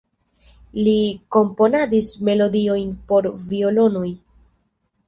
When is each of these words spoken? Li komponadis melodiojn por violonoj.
Li 0.87 0.95
komponadis 1.35 2.11
melodiojn 2.31 2.91
por 3.13 3.31
violonoj. 3.53 4.07